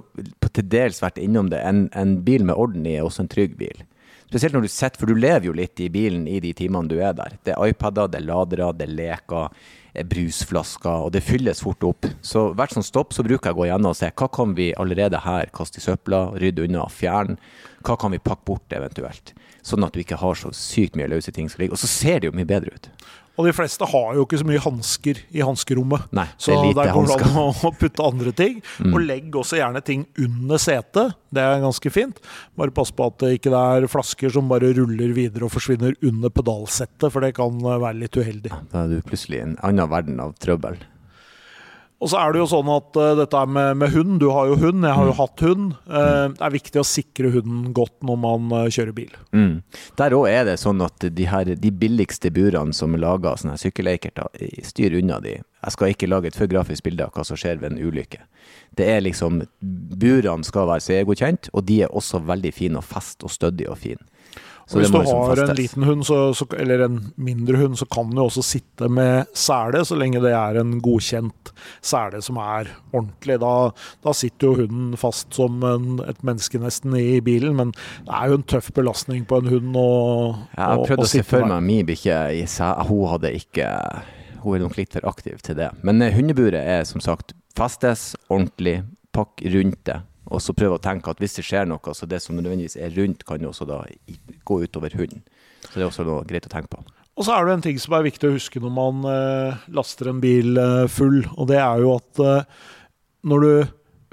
til 0.55 0.65
dels 0.71 1.01
vært 1.03 1.19
innom 1.21 1.49
det. 1.51 1.61
En, 1.63 1.85
en 1.95 2.17
bil 2.25 2.43
med 2.47 2.57
orden 2.59 2.87
i 2.87 2.97
er 2.97 3.05
også 3.05 3.25
en 3.25 3.31
trygg 3.31 3.55
bil. 3.59 3.83
Spesielt 4.25 4.55
når 4.55 4.65
du 4.65 4.71
sitter, 4.73 4.99
for 4.99 5.09
du 5.09 5.19
lever 5.19 5.47
jo 5.47 5.55
litt 5.55 5.79
i 5.79 5.89
bilen 5.93 6.25
i 6.27 6.39
de 6.43 6.51
timene 6.57 6.89
du 6.89 6.97
er 6.97 7.13
der. 7.17 7.37
Det 7.45 7.53
er 7.53 7.71
iPader, 7.71 8.09
det 8.11 8.19
er 8.19 8.29
ladere, 8.29 8.71
det 8.73 8.87
er 8.87 8.95
leker 8.97 9.51
brusflasker, 10.03 11.05
og 11.05 11.13
det 11.15 11.23
fylles 11.23 11.61
fort 11.63 11.83
opp. 11.87 12.07
Så 12.25 12.49
hvert 12.57 12.73
sånn 12.75 12.85
stopp 12.85 13.13
så 13.15 13.23
bruker 13.23 13.49
jeg 13.49 13.55
å 13.55 13.59
gå 13.61 13.67
gjennom 13.69 13.93
og 13.93 13.99
se 13.99 14.09
hva 14.11 14.27
kan 14.33 14.55
vi 14.57 14.71
allerede 14.75 15.21
her 15.23 15.51
kaste 15.55 15.79
i 15.79 15.85
søpla, 15.85 16.25
rydde 16.41 16.65
unna, 16.67 16.87
fjerne. 16.91 17.37
Hva 17.85 17.95
kan 18.01 18.11
vi 18.11 18.19
pakke 18.19 18.47
bort 18.49 18.75
eventuelt? 18.75 19.35
Sånn 19.65 19.85
at 19.85 19.95
du 19.95 20.01
ikke 20.01 20.19
har 20.19 20.37
så 20.39 20.51
sykt 20.55 20.97
mye 20.97 21.09
løse 21.11 21.31
ting 21.33 21.47
som 21.49 21.61
ligger. 21.61 21.77
Og 21.77 21.81
så 21.81 21.89
ser 21.89 22.19
det 22.19 22.31
jo 22.31 22.35
mye 22.35 22.49
bedre 22.49 22.75
ut. 22.75 22.89
Og 23.35 23.47
de 23.47 23.53
fleste 23.55 23.87
har 23.91 24.15
jo 24.15 24.23
ikke 24.23 24.39
så 24.39 24.47
mye 24.47 24.61
hansker 24.63 25.19
i 25.35 25.43
hanskerommet. 25.43 26.07
Nei, 26.15 26.27
så 26.39 26.55
der 26.55 26.91
går 26.95 27.09
det 27.09 27.17
an 27.27 27.59
å 27.67 27.71
putte 27.75 28.05
andre 28.05 28.31
ting. 28.35 28.61
Mm. 28.79 28.93
Og 28.93 29.03
legg 29.03 29.35
også 29.35 29.59
gjerne 29.59 29.83
ting 29.85 30.05
under 30.23 30.61
setet. 30.61 31.15
Det 31.35 31.43
er 31.43 31.63
ganske 31.63 31.91
fint. 31.91 32.21
Bare 32.55 32.73
pass 32.75 32.93
på 32.95 33.09
at 33.09 33.19
det 33.23 33.35
ikke 33.39 33.51
er 33.59 33.89
flasker 33.91 34.31
som 34.31 34.47
bare 34.51 34.71
ruller 34.77 35.11
videre 35.17 35.49
og 35.49 35.55
forsvinner 35.55 35.97
under 36.05 36.31
pedalsettet, 36.31 37.09
for 37.11 37.25
det 37.25 37.35
kan 37.37 37.59
være 37.59 37.97
litt 38.05 38.15
uheldig. 38.15 38.53
Da 38.71 38.85
er 38.85 38.95
du 38.95 38.99
plutselig 39.05 39.41
i 39.41 39.47
en 39.49 39.57
annen 39.67 39.91
verden 39.91 40.21
av 40.23 40.35
trøbbel. 40.39 40.79
Og 42.03 42.11
så 42.11 42.19
er 42.19 42.33
det 42.33 42.41
jo 42.41 42.47
sånn 42.51 42.69
at 42.73 42.97
uh, 42.99 43.13
dette 43.21 43.41
med, 43.47 43.77
med, 43.79 43.93
hund, 43.95 44.17
du 44.19 44.27
har 44.33 44.49
jo 44.51 44.57
hund, 44.59 44.83
jeg 44.83 44.97
har 44.97 45.07
jo 45.07 45.13
mm. 45.13 45.19
hatt 45.21 45.43
hund. 45.45 45.69
Uh, 45.87 46.27
det 46.35 46.43
er 46.43 46.55
viktig 46.57 46.81
å 46.81 46.87
sikre 46.87 47.31
hunden 47.31 47.69
godt 47.77 47.95
når 48.05 48.19
man 48.19 48.51
uh, 48.51 48.65
kjører 48.67 48.95
bil. 48.97 49.13
Mm. 49.31 49.61
Der 50.01 50.15
òg 50.17 50.27
er 50.29 50.43
det 50.49 50.57
sånn 50.59 50.83
at 50.83 51.07
de, 51.07 51.27
her, 51.31 51.53
de 51.55 51.71
billigste 51.71 52.33
burene 52.35 52.75
som 52.75 52.97
lager 52.99 53.39
sånne 53.39 53.55
sykkelleiker, 53.61 54.11
styr 54.67 54.97
unna 54.99 55.21
de. 55.23 55.37
Jeg 55.39 55.73
skal 55.73 55.93
ikke 55.93 56.11
lage 56.11 56.29
et 56.29 56.37
for 56.37 56.51
grafisk 56.51 56.85
bilde 56.85 57.07
av 57.07 57.15
hva 57.15 57.23
som 57.25 57.39
skjer 57.39 57.63
ved 57.63 57.73
en 57.73 57.81
ulykke. 57.81 58.19
Det 58.75 58.85
er 58.91 58.99
liksom 59.01 59.39
Burene 59.95 60.45
skal 60.45 60.67
være 60.69 60.83
CE-godkjent, 60.83 61.49
og 61.55 61.63
de 61.69 61.79
er 61.85 61.95
også 61.95 62.19
veldig 62.27 62.51
fine 62.53 62.81
og 62.81 62.85
fest 62.85 63.23
og 63.25 63.33
stødige 63.33 63.71
og 63.71 63.79
fine. 63.81 64.03
Så 64.65 64.79
Hvis 64.79 64.89
du 64.89 64.97
liksom 64.97 65.19
har 65.21 65.39
en 65.43 65.55
liten 65.55 65.83
hund, 65.85 66.05
så, 66.07 66.33
så, 66.33 66.47
eller 66.57 66.79
en 66.87 66.95
mindre 67.21 67.57
hund, 67.57 67.77
så 67.77 67.85
kan 67.85 68.09
du 68.09 68.21
også 68.23 68.41
sitte 68.41 68.87
med 68.89 69.29
sele, 69.37 69.83
så 69.85 69.97
lenge 69.97 70.23
det 70.23 70.31
er 70.33 70.57
en 70.57 70.79
godkjent 70.81 71.51
sele 71.85 72.21
som 72.25 72.39
er 72.41 72.71
ordentlig. 72.89 73.37
Da, 73.43 73.51
da 74.01 74.15
sitter 74.17 74.49
jo 74.49 74.63
hunden 74.63 74.97
fast 74.97 75.37
som 75.37 75.61
en, 75.69 75.99
et 76.09 76.23
menneske 76.25 76.57
nesten 76.61 76.97
i 76.97 77.19
bilen, 77.25 77.53
men 77.59 77.75
det 78.07 78.17
er 78.17 78.33
jo 78.33 78.39
en 78.39 78.47
tøff 78.55 78.71
belastning 78.73 79.27
på 79.29 79.43
en 79.43 79.53
hund 79.53 79.77
å, 79.77 79.85
Jeg 80.55 80.65
har 80.65 80.81
prøvd 80.81 81.05
å, 81.05 81.07
å 81.07 81.13
se 81.13 81.23
for 81.29 81.45
meg 81.53 81.69
min 81.69 81.85
bikkje 81.91 82.19
i 82.39 82.41
sele. 82.49 82.89
Hun 82.89 83.05
hadde 83.13 83.35
ikke 83.37 83.69
Hun 84.41 84.57
er 84.57 84.65
nok 84.65 84.75
litt 84.77 84.97
for 84.97 85.05
aktiv 85.09 85.45
til 85.45 85.61
det. 85.61 85.69
Men 85.85 86.01
eh, 86.01 86.13
hundeburet 86.13 86.65
er 86.65 86.83
som 86.89 87.01
sagt 87.01 87.37
festes 87.57 88.15
ordentlig, 88.29 88.79
pakk 89.15 89.45
rundt 89.53 89.85
det 89.87 90.01
og 90.25 90.41
så 90.41 90.55
prøve 90.57 90.79
å 90.79 90.81
tenke 90.81 91.11
at 91.11 91.21
hvis 91.21 91.37
det 91.37 91.45
skjer 91.45 91.67
noe, 91.69 91.93
så 91.93 92.07
det 92.09 92.21
som 92.23 92.37
nødvendigvis 92.37 92.77
er 92.81 92.93
rundt, 92.97 93.25
kan 93.27 93.41
jo 93.41 93.51
også 93.51 93.67
da 93.69 93.83
gå 94.47 94.59
utover 94.65 94.95
hunden. 94.97 95.21
Så 95.65 95.77
det 95.77 95.83
er 95.83 95.89
også 95.89 96.05
noe 96.07 96.25
greit 96.27 96.47
å 96.47 96.53
tenke 96.53 96.71
på. 96.73 96.83
Og 97.15 97.27
så 97.27 97.35
er 97.35 97.45
det 97.47 97.53
en 97.55 97.63
ting 97.63 97.77
som 97.79 97.95
er 97.95 98.07
viktig 98.07 98.27
å 98.27 98.35
huske 98.35 98.59
når 98.59 98.73
man 98.75 99.05
eh, 99.07 99.65
laster 99.75 100.11
en 100.11 100.21
bil 100.23 100.59
eh, 100.59 100.87
full, 100.91 101.21
og 101.37 101.47
det 101.51 101.61
er 101.61 101.83
jo 101.83 101.93
at 101.95 102.23
eh, 102.23 102.65
når 103.25 103.45
du 103.45 103.53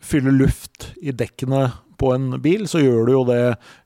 fyller 0.02 0.34
luft 0.34 0.92
i 1.02 1.14
dekkene 1.14 1.64
på 2.02 2.10
en 2.14 2.40
bil, 2.42 2.64
så 2.66 2.80
gjør 2.82 3.06
du 3.06 3.12
jo 3.14 3.22
det 3.28 3.42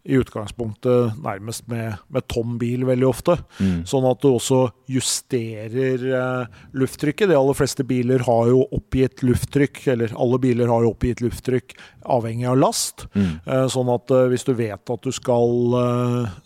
i 0.08 0.16
utgangspunktet 0.16 1.18
nærmest 1.20 1.66
med, 1.68 1.99
med 2.08 2.25
tom 2.32 2.54
bil 2.61 2.87
veldig 2.88 3.08
ofte. 3.08 3.35
Mm. 3.61 3.82
Sånn 3.88 4.06
at 4.08 4.23
du 4.23 4.30
også 4.30 4.61
justerer 4.88 6.04
eh, 6.16 6.61
lufttrykket. 6.80 7.28
De 7.28 7.37
aller 7.37 7.58
fleste 7.58 7.85
biler 7.85 8.25
har 8.25 8.49
jo 8.49 8.62
oppgitt 8.73 9.20
lufttrykk, 9.26 9.82
eller 9.92 10.14
alle 10.16 10.40
biler 10.40 10.73
har 10.73 10.87
jo 10.87 10.94
oppgitt 10.94 11.20
lufttrykk 11.25 11.76
avhengig 12.16 12.46
av 12.49 12.56
last. 12.62 13.04
Mm. 13.12 13.35
Eh, 13.44 13.66
sånn 13.75 13.90
at 13.92 14.14
eh, 14.16 14.28
hvis 14.32 14.49
du 14.49 14.54
vet 14.56 14.94
at 14.96 15.04
du 15.04 15.12
skal, 15.12 15.76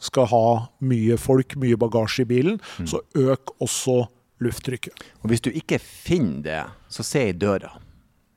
skal, 0.03 0.31
ha 0.33 0.47
mye 0.91 1.21
folk, 1.21 1.55
mye 1.61 1.79
bagasje 1.79 2.25
i 2.27 2.31
bilen, 2.33 2.59
mm. 2.81 2.91
så 2.91 3.03
øk 3.29 3.55
også 3.63 4.01
lufttrykket. 4.43 5.07
Og 5.23 5.31
hvis 5.31 5.47
du 5.47 5.53
ikke 5.53 5.79
finner 5.79 6.43
det, 6.49 6.65
så 6.91 7.07
se 7.07 7.29
i 7.31 7.37
døra. 7.37 7.77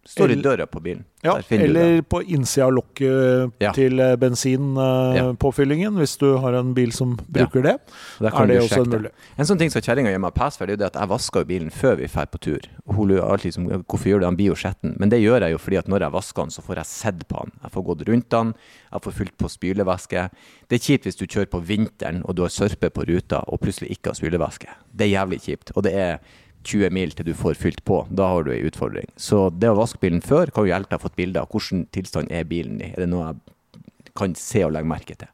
Står 0.05 0.33
i 0.33 0.35
døra 0.35 0.65
på 0.67 0.81
bilen. 0.83 1.05
Ja, 1.23 1.37
eller 1.55 2.01
på 2.01 2.19
innsida 2.21 2.65
av 2.65 2.73
lokket 2.75 3.53
ja. 3.63 3.69
til 3.71 4.01
eh, 4.03 4.17
bensinpåfyllingen, 4.19 5.93
ja. 5.93 5.99
hvis 6.01 6.17
du 6.19 6.25
har 6.43 6.57
en 6.59 6.73
bil 6.75 6.91
som 6.91 7.13
bruker 7.15 7.63
ja. 7.63 7.77
det. 7.77 7.93
er 8.27 8.49
det 8.51 8.57
også 8.65 8.81
en 8.83 8.91
mulig. 8.91 9.13
En 9.39 9.47
sånn 9.47 9.61
ting 9.61 9.71
som 9.71 9.79
kjerringa 9.85 10.11
gir 10.11 10.19
meg 10.19 10.35
pass 10.35 10.59
for, 10.59 10.67
det 10.67 10.83
er 10.83 10.91
at 10.91 10.99
jeg 10.99 11.11
vasker 11.13 11.47
bilen 11.47 11.71
før 11.71 11.95
vi 12.01 12.11
drar 12.11 12.27
på 12.33 12.41
tur. 12.43 12.67
Og 12.83 12.97
hun 12.97 13.13
lurer 13.13 13.23
alltid 13.23 13.55
som, 13.55 13.71
hvorfor 13.71 14.11
gjør 14.11 14.25
du 14.25 14.27
Han 14.27 14.41
blir 14.41 14.51
jo 14.51 14.59
skjetten. 14.59 14.97
Men 14.99 15.15
det 15.15 15.21
gjør 15.23 15.47
jeg 15.47 15.55
jo 15.55 15.63
fordi 15.63 15.79
at 15.79 15.87
når 15.95 16.07
jeg 16.09 16.17
vasker 16.19 16.43
den, 16.43 16.55
så 16.57 16.67
får 16.67 16.83
jeg 16.83 16.91
sett 16.91 17.25
på 17.31 17.47
den. 17.47 17.55
Jeg 17.63 17.75
får 17.77 17.87
gått 17.87 18.05
rundt 18.11 18.29
den, 18.35 18.53
jeg 18.91 19.07
får 19.07 19.19
fylt 19.21 19.37
på 19.39 19.55
spylevæske. 19.55 20.27
Det 20.67 20.81
er 20.81 20.87
kjipt 20.89 21.07
hvis 21.07 21.21
du 21.23 21.27
kjører 21.29 21.51
på 21.55 21.63
vinteren 21.63 22.25
og 22.27 22.35
du 22.35 22.43
har 22.43 22.51
sørpe 22.51 22.91
på 22.91 23.07
ruta 23.07 23.45
og 23.47 23.63
plutselig 23.63 23.95
ikke 23.95 24.11
har 24.11 24.19
spylevæske. 24.19 24.79
Det 24.91 25.07
er 25.07 25.15
jævlig 25.15 25.45
kjipt. 25.47 25.71
Og 25.77 25.87
det 25.87 25.95
er 25.95 26.17
20 26.63 26.93
mil 26.95 27.11
til 27.15 27.27
du 27.27 27.33
får 27.37 27.57
fylt 27.59 27.83
på. 27.87 28.03
Da 28.09 28.29
har 28.33 28.45
du 28.45 28.53
ei 28.53 28.63
utfordring. 28.67 29.09
Så 29.19 29.47
det 29.55 29.71
å 29.71 29.79
vaske 29.79 30.01
bilen 30.03 30.23
før 30.23 30.51
kan 30.53 30.65
jo 30.65 30.73
hjelpe 30.73 30.93
deg 30.93 31.01
å 31.01 31.05
få 31.05 31.11
et 31.13 31.19
bilde 31.19 31.43
av 31.43 31.51
hvordan 31.51 31.87
tilstand 31.95 32.31
er 32.31 32.47
bilen 32.49 32.79
i. 32.81 32.93
Er 32.93 33.05
det 33.05 33.11
noe 33.11 33.31
jeg 33.31 34.13
kan 34.17 34.37
se 34.37 34.63
og 34.65 34.73
legge 34.75 34.89
merke 34.89 35.17
til? 35.19 35.29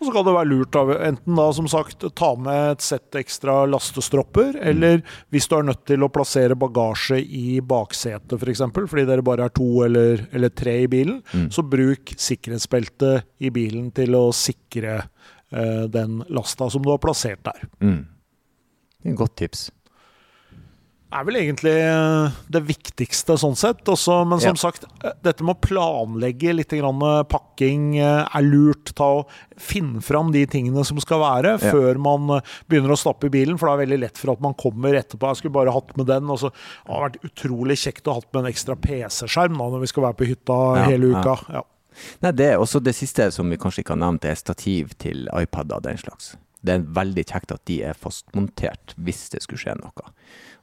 Og 0.00 0.08
så 0.08 0.12
kan 0.14 0.24
det 0.24 0.32
være 0.32 0.48
lurt 0.48 0.76
av 0.80 0.90
enten 0.96 1.36
da 1.36 1.46
som 1.52 1.66
sagt 1.68 2.06
ta 2.16 2.30
med 2.40 2.70
et 2.70 2.84
sett 2.84 3.16
ekstra 3.20 3.66
lastestropper, 3.68 4.54
mm. 4.56 4.62
eller 4.70 5.02
hvis 5.28 5.48
du 5.50 5.58
er 5.58 5.66
nødt 5.68 5.82
til 5.90 6.06
å 6.06 6.08
plassere 6.12 6.56
bagasje 6.56 7.18
i 7.20 7.58
baksetet 7.60 8.32
f.eks., 8.32 8.40
for 8.40 8.52
eksempel, 8.54 8.86
fordi 8.88 9.04
dere 9.10 9.24
bare 9.26 9.50
er 9.50 9.52
to 9.52 9.68
eller, 9.84 10.24
eller 10.32 10.54
tre 10.56 10.78
i 10.86 10.88
bilen, 10.88 11.18
mm. 11.34 11.50
så 11.52 11.66
bruk 11.68 12.14
sikkerhetsbeltet 12.16 13.28
i 13.44 13.52
bilen 13.52 13.90
til 13.92 14.16
å 14.16 14.30
sikre 14.32 15.02
eh, 15.02 15.84
den 15.92 16.22
lasta 16.32 16.70
som 16.72 16.86
du 16.86 16.88
har 16.94 17.02
plassert 17.04 17.44
der. 17.44 17.68
Mm. 17.84 18.00
Det 19.00 19.12
er 19.12 19.12
et 19.12 19.20
godt 19.20 19.36
tips 19.42 19.68
er 21.10 21.26
vel 21.26 21.38
egentlig 21.40 21.72
eh, 21.82 22.36
det 22.54 22.60
viktigste 22.68 23.34
sånn 23.40 23.56
sett. 23.58 23.82
Også, 23.90 24.20
men 24.28 24.40
som 24.42 24.54
ja. 24.54 24.60
sagt, 24.62 24.86
eh, 25.02 25.14
dette 25.26 25.44
med 25.46 25.56
å 25.56 25.62
planlegge 25.64 26.54
litt 26.54 26.74
grann 26.76 27.02
eh, 27.06 27.22
pakking 27.30 27.88
er 28.00 28.46
lurt. 28.46 28.94
Ta 28.98 29.12
og 29.20 29.38
Finne 29.60 30.00
fram 30.00 30.30
de 30.32 30.46
tingene 30.48 30.80
som 30.88 30.96
skal 31.04 31.20
være, 31.20 31.50
ja. 31.60 31.72
før 31.74 31.98
man 32.00 32.30
begynner 32.70 32.94
å 32.94 32.96
stappe 32.96 33.28
i 33.28 33.32
bilen. 33.34 33.58
For 33.60 33.68
det 33.68 33.74
er 33.74 33.82
veldig 33.82 33.98
lett 34.06 34.20
for 34.20 34.32
at 34.32 34.40
man 34.40 34.56
kommer 34.56 34.96
etterpå. 34.96 35.28
Jeg 35.28 35.42
skulle 35.42 35.58
bare 35.58 35.74
hatt 35.74 35.92
med 36.00 36.08
den. 36.08 36.30
Og 36.32 36.40
så 36.40 36.48
det 36.54 36.94
har 36.94 37.04
vært 37.04 37.26
utrolig 37.28 37.76
kjekt 37.82 38.08
å 38.08 38.16
ha 38.16 38.24
med 38.24 38.40
en 38.40 38.48
ekstra 38.54 38.78
PC-skjerm 38.80 39.60
når 39.60 39.82
vi 39.84 39.90
skal 39.90 40.06
være 40.06 40.16
på 40.16 40.30
hytta 40.30 40.58
ja, 40.78 40.86
hele 40.88 41.12
uka. 41.12 41.36
Ja. 41.52 41.66
Nei, 42.24 42.32
det 42.38 42.54
også 42.56 42.80
det 42.80 42.94
siste 42.96 43.28
som 43.34 43.50
vi 43.52 43.60
kanskje 43.60 43.84
ikke 43.84 43.98
har 43.98 44.00
nevnt, 44.06 44.24
er 44.24 44.38
stativ 44.38 44.94
til 45.02 45.28
iPad 45.36 45.76
og 45.76 45.84
den 45.84 46.00
slags. 46.00 46.32
Det 46.60 46.74
er 46.74 46.86
veldig 46.96 47.24
kjekt 47.24 47.54
at 47.54 47.62
de 47.68 47.80
er 47.88 47.96
fastmontert 47.96 48.94
hvis 49.00 49.28
det 49.32 49.42
skulle 49.44 49.62
skje 49.62 49.76
noe. 49.80 50.10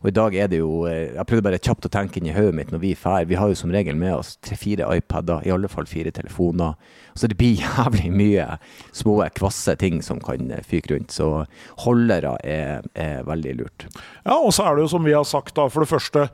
Og 0.03 0.11
i 0.11 0.13
dag 0.13 0.35
er 0.37 0.49
det 0.51 0.59
jo 0.59 0.83
eh, 0.85 1.09
Jeg 1.15 1.25
prøvde 1.25 1.45
bare 1.47 1.61
kjapt 1.61 1.87
å 1.87 1.91
tenke 1.93 2.19
inn 2.19 2.29
i 2.29 2.35
hodet 2.35 2.55
mitt 2.59 2.73
når 2.73 2.83
vi 2.83 2.93
drar. 2.93 3.25
Vi 3.29 3.37
har 3.39 3.49
jo 3.49 3.57
som 3.57 3.73
regel 3.73 3.97
med 3.97 4.13
oss 4.13 4.35
tre-fire 4.45 4.85
iPader, 4.99 5.41
i 5.47 5.53
alle 5.53 5.69
fall 5.71 5.89
fire 5.89 6.13
telefoner. 6.13 6.75
Så 7.17 7.29
det 7.29 7.39
blir 7.39 7.57
jævlig 7.65 8.11
mye 8.13 8.45
små, 8.91 9.17
kvasse 9.37 9.77
ting 9.81 10.03
som 10.05 10.21
kan 10.23 10.51
eh, 10.53 10.63
fyke 10.65 10.93
rundt. 10.93 11.15
Så 11.17 11.47
holdere 11.85 12.35
er, 12.45 12.85
er 12.93 13.25
veldig 13.27 13.57
lurt. 13.63 13.89
Ja, 14.23 14.37
og 14.37 14.53
så 14.53 14.67
er 14.67 14.77
det 14.77 14.85
jo 14.85 14.93
som 14.97 15.07
vi 15.07 15.17
har 15.17 15.25
sagt, 15.27 15.55
da. 15.57 15.65
For 15.73 15.83
det 15.83 15.91
første, 15.91 16.27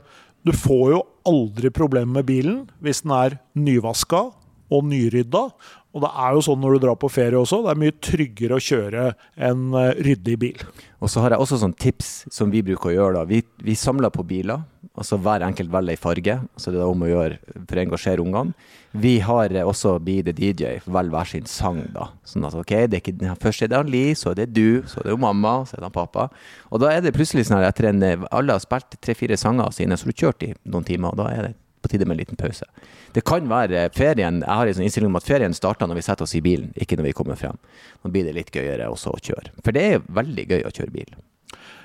du 0.44 0.52
får 0.52 0.86
jo 0.92 1.04
aldri 1.24 1.72
problemer 1.72 2.20
med 2.20 2.28
bilen 2.28 2.64
hvis 2.84 3.00
den 3.06 3.14
er 3.16 3.38
nyvaska 3.56 4.26
og 4.74 4.84
nyrydda. 4.90 5.46
Og 5.94 6.02
det 6.02 6.10
er 6.10 6.34
jo 6.34 6.42
sånn 6.42 6.58
når 6.58 6.74
du 6.74 6.84
drar 6.88 6.98
på 6.98 7.08
ferie 7.12 7.38
også, 7.38 7.60
det 7.62 7.70
er 7.70 7.78
mye 7.78 7.94
tryggere 8.02 8.56
å 8.58 8.62
kjøre 8.62 9.08
en 9.48 9.66
eh, 9.78 9.92
ryddig 10.02 10.36
bil. 10.42 10.64
Og 10.98 11.10
så 11.12 11.22
har 11.22 11.34
jeg 11.34 11.44
også 11.44 11.60
sånn 11.60 11.76
tips 11.78 12.24
som 12.34 12.50
vi 12.50 12.64
bruker 12.66 12.90
å 12.90 12.94
gjøre. 12.96 13.20
da. 13.20 13.28
Vi, 13.30 13.44
vi 13.62 13.76
samler 13.78 14.10
på 14.10 14.24
biler. 14.26 14.64
altså 14.98 15.20
Hver 15.22 15.44
enkelt 15.46 15.70
velger 15.70 15.94
ei 15.94 16.00
farge. 16.00 16.36
så 16.56 16.74
Det 16.74 16.80
er 16.82 16.90
om 16.90 17.06
å 17.06 17.12
gjøre 17.12 17.38
for 17.54 17.78
å 17.78 17.84
engasjere 17.84 18.26
ungene. 18.26 18.70
Vi 18.98 19.14
har 19.22 19.54
eh, 19.54 19.66
også 19.66 19.96
Be 20.02 20.18
the 20.26 20.34
DJ, 20.34 20.80
vel 20.86 21.14
hver 21.14 21.30
sin 21.30 21.46
sang. 21.46 21.84
da. 21.94 22.10
Sånn 22.26 22.50
at 22.50 22.58
ok, 22.58 22.74
det 22.90 22.98
er 22.98 23.02
ikke, 23.04 23.38
Først 23.46 23.62
er 23.62 23.70
det 23.70 23.78
Ali, 23.78 24.04
så 24.18 24.34
er 24.34 24.42
det 24.42 24.50
du, 24.56 24.82
så 24.90 24.98
er 24.98 25.12
det 25.12 25.18
mamma, 25.22 25.60
så 25.68 25.78
er 25.78 25.86
det 25.86 25.94
pappa. 25.94 26.26
Og 26.74 26.82
da 26.82 26.90
er 26.90 27.06
det 27.06 27.14
plutselig 27.14 27.46
sånn 27.46 27.62
at 27.62 27.70
etter 27.70 27.92
en, 27.92 28.26
alle 28.34 28.58
har 28.58 28.66
spilt 28.66 28.98
tre-fire 28.98 29.38
sanger 29.38 29.70
sine, 29.70 29.94
så 29.94 30.10
du 30.10 30.16
kjørt 30.16 30.42
i 30.42 30.56
noen 30.66 30.86
timer. 30.90 31.14
og 31.14 31.22
da 31.22 31.30
er 31.30 31.46
det 31.48 31.58
på 31.84 31.92
tide 31.92 32.08
med 32.08 32.16
en 32.16 32.22
liten 32.24 32.40
pause. 32.40 32.66
Det 33.14 33.22
kan 33.28 33.46
være 33.50 33.86
ferien 33.94 34.40
Jeg 34.42 34.58
har 34.60 34.66
en 34.66 34.78
sånn 34.78 34.86
innstilling 34.88 35.12
om 35.12 35.20
at 35.20 35.28
ferien 35.28 35.54
starter 35.56 35.90
når 35.90 36.00
vi 36.00 36.06
setter 36.08 36.26
oss 36.26 36.34
i 36.34 36.42
bilen, 36.44 36.72
ikke 36.80 36.98
når 36.98 37.10
vi 37.10 37.14
kommer 37.20 37.38
frem. 37.38 37.60
Nå 38.02 38.12
blir 38.14 38.26
det 38.26 38.34
litt 38.38 38.52
gøyere 38.54 38.88
også 38.90 39.14
å 39.14 39.22
kjøre. 39.22 39.54
For 39.62 39.76
det 39.76 39.84
er 39.84 40.04
veldig 40.16 40.48
gøy 40.50 40.64
å 40.64 40.72
kjøre 40.74 40.94
bil. 40.94 41.14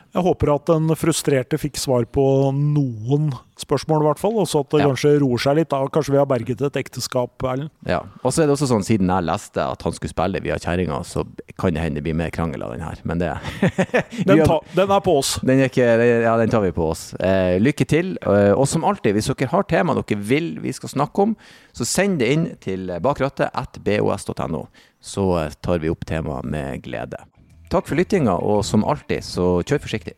Jeg 0.09 0.25
håper 0.25 0.49
at 0.55 0.69
den 0.71 0.89
frustrerte 0.97 1.59
fikk 1.61 1.77
svar 1.77 2.05
på 2.09 2.23
noen 2.55 3.29
spørsmål, 3.59 4.01
i 4.01 4.07
hvert 4.07 4.21
fall. 4.21 4.39
Og 4.41 4.47
så 4.49 4.63
at 4.63 4.71
det 4.73 4.81
ja. 4.81 4.87
kanskje 4.89 5.11
roer 5.21 5.43
seg 5.43 5.59
litt. 5.59 5.69
Da 5.69 5.83
kanskje 5.93 6.15
vi 6.15 6.19
har 6.21 6.27
berget 6.29 6.63
et 6.65 6.79
ekteskap, 6.81 7.35
Erlend. 7.45 7.69
Ja. 7.85 8.01
Og 8.23 8.33
så 8.33 8.41
er 8.41 8.49
det 8.49 8.55
også 8.55 8.71
sånn, 8.71 8.85
siden 8.87 9.11
jeg 9.11 9.27
leste 9.27 9.61
at 9.61 9.85
han 9.85 9.95
skulle 9.95 10.13
spille 10.13 10.41
via 10.45 10.57
kjerringa, 10.57 10.97
så 11.05 11.25
kan 11.61 11.77
det 11.77 11.85
hende 11.85 11.99
det 12.01 12.07
blir 12.07 12.17
mer 12.17 12.33
krangel 12.33 12.65
av 12.65 12.73
den 12.73 12.85
her. 12.85 13.03
Men 13.05 13.21
det 13.21 13.31
den, 14.29 14.43
ta, 14.49 14.59
den, 14.73 14.89
er 14.89 15.05
på 15.05 15.17
oss. 15.21 15.35
Den 15.49 15.61
er 15.61 15.69
ikke, 15.69 15.85
ja, 16.23 16.33
den 16.39 16.51
tar 16.51 16.61
vi 16.61 16.73
på 16.73 16.89
oss. 16.91 17.11
Eh, 17.25 17.57
lykke 17.61 17.85
til. 17.89 18.13
Eh, 18.21 18.51
og 18.53 18.65
som 18.69 18.85
alltid, 18.87 19.15
hvis 19.17 19.29
dere 19.29 19.49
har 19.53 19.65
tema 19.69 19.95
dere 19.97 20.17
vil 20.17 20.55
vi 20.63 20.73
skal 20.75 20.91
snakke 20.93 21.25
om, 21.25 21.35
så 21.75 21.85
send 21.87 22.21
det 22.21 22.29
inn 22.33 22.45
til 22.63 22.89
bakrattet 23.03 23.53
at 23.53 23.77
bos.no. 23.85 24.65
Så 24.99 25.25
tar 25.63 25.81
vi 25.83 25.91
opp 25.91 26.05
temaet 26.09 26.49
med 26.49 26.81
glede. 26.85 27.21
Takk 27.69 27.85
for 27.85 27.99
lyttinga, 27.99 28.33
og 28.33 28.63
som 28.65 28.81
alltid, 28.81 29.21
så 29.21 29.59
kjør 29.61 29.85
forsiktig. 29.85 30.15